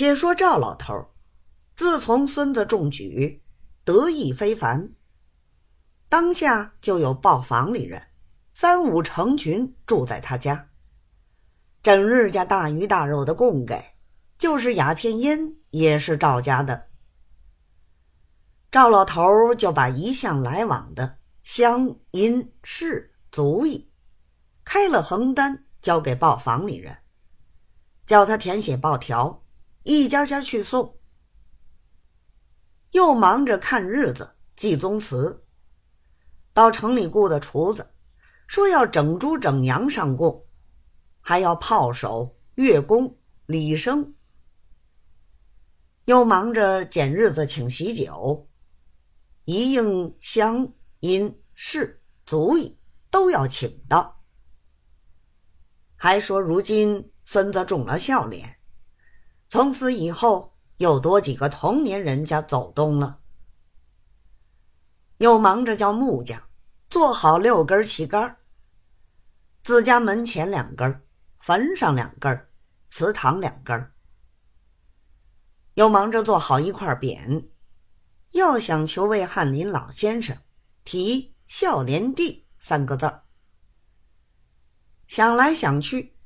[0.00, 1.10] 且说赵老头，
[1.74, 3.42] 自从孙子中举，
[3.84, 4.94] 得意非凡。
[6.08, 8.04] 当下就有报房里人，
[8.50, 10.70] 三五成群住在他家，
[11.82, 13.92] 整日家大鱼大肉的供给，
[14.38, 16.88] 就是鸦片烟也是赵家的。
[18.70, 23.90] 赵老头就把一向来往的乡银市足矣，
[24.64, 26.96] 开了横单交给报房里人，
[28.06, 29.44] 叫他填写报条。
[29.92, 31.00] 一家家去送，
[32.92, 35.44] 又忙着看日子、记宗祠。
[36.52, 37.92] 到城里雇的厨子，
[38.46, 40.46] 说要整猪整羊上供，
[41.20, 44.14] 还要炮手、乐工、礼生。
[46.04, 48.48] 又忙着拣日子请喜酒，
[49.42, 52.78] 一应乡音士足矣，
[53.10, 54.22] 都要请到。
[55.96, 58.59] 还说如今孙子中了孝廉。
[59.50, 63.18] 从此以后，又多几个同年人家走动了，
[65.18, 66.40] 又忙着叫木匠
[66.88, 68.36] 做好六根旗杆
[69.64, 71.02] 自家门前两根
[71.40, 72.48] 坟上两根
[72.86, 73.92] 祠堂两根
[75.74, 77.48] 又忙着做好一块匾，
[78.30, 80.38] 要想求为翰林老先生
[80.84, 83.24] 题“孝廉帝”三个字儿。
[85.08, 86.19] 想来想去。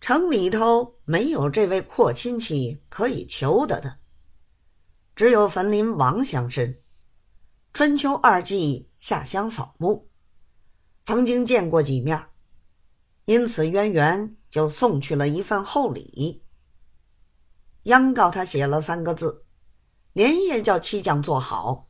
[0.00, 3.98] 城里头没有这位阔亲戚可以求得的，
[5.16, 6.78] 只有坟林王乡绅。
[7.72, 10.08] 春秋二季下乡扫墓，
[11.04, 12.26] 曾经见过几面，
[13.24, 16.42] 因此渊源就送去了一份厚礼，
[17.84, 19.44] 央告他写了三个字，
[20.12, 21.88] 连夜叫漆匠做好，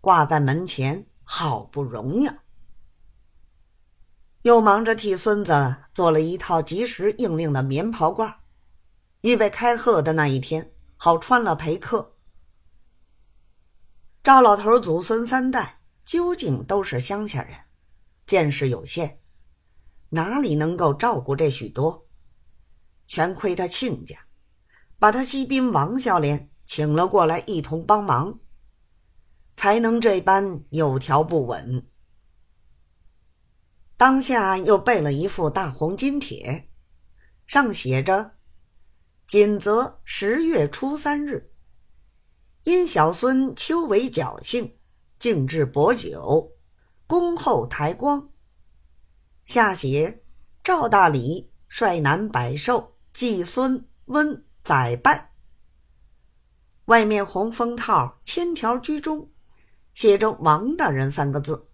[0.00, 2.28] 挂在门前，好不容易。
[4.48, 8.36] 又忙着替孙子做了一套及时应令的棉袍褂，
[9.20, 12.14] 预备开贺的那一天好穿了陪客。
[14.22, 17.58] 赵老头祖孙三代究竟都是乡下人，
[18.26, 19.20] 见识有限，
[20.08, 22.06] 哪里能够照顾这许多？
[23.06, 24.16] 全亏他亲家，
[24.98, 28.38] 把他西宾王孝廉请了过来一同帮忙，
[29.56, 31.86] 才能这般有条不紊。
[33.98, 36.70] 当下又备了一副大红金帖，
[37.48, 38.36] 上写着
[39.26, 41.50] ：“谨则十月初三日，
[42.62, 44.78] 因小孙秋为侥幸，
[45.18, 46.52] 敬置薄酒，
[47.08, 48.30] 恭候抬光。”
[49.44, 50.22] 下写
[50.62, 55.32] ：“赵大礼率男百寿，祭孙温载拜。”
[56.86, 59.28] 外面红封套千条居中，
[59.92, 61.67] 写着“王大人”三个字。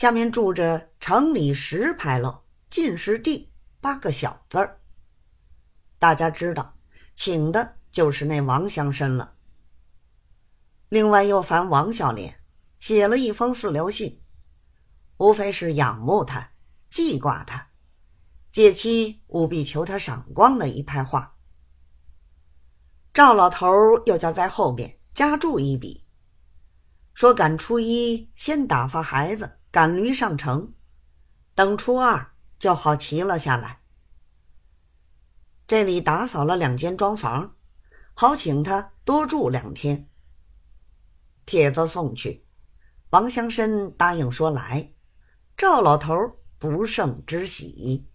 [0.00, 3.52] 下面住着城里十牌楼进士第
[3.82, 4.80] 八个小字儿。
[5.98, 6.74] 大家知道，
[7.14, 9.34] 请的就是那王乡绅了。
[10.88, 12.40] 另外又烦王孝廉
[12.78, 14.22] 写了一封四留信，
[15.18, 16.50] 无非是仰慕他、
[16.88, 17.68] 记挂他，
[18.50, 21.36] 借期务必求他赏光的一派话。
[23.12, 23.68] 赵老头
[24.06, 26.06] 又叫在后面加注一笔，
[27.12, 29.58] 说赶初一先打发孩子。
[29.70, 30.74] 赶驴上城，
[31.54, 33.80] 等初二就好骑了下来。
[35.68, 37.54] 这里打扫了两间庄房，
[38.14, 40.08] 好请他多住两天。
[41.46, 42.44] 帖子送去，
[43.10, 44.92] 王香生答应说来。
[45.56, 46.14] 赵老头
[46.58, 48.09] 不胜之喜。